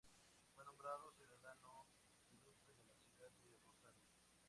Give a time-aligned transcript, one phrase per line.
[0.55, 1.85] Fue nombrado Ciudadano
[2.31, 4.09] Ilustre de la ciudad de Rosario.